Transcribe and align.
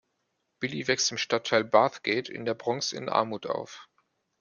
Billy 0.59 0.87
wächst 0.87 1.11
im 1.11 1.19
Stadtteil 1.19 1.63
Bathgate 1.63 2.33
in 2.33 2.43
der 2.43 2.55
Bronx 2.55 2.91
in 2.91 3.07
Armut 3.07 3.45
auf. 3.45 3.87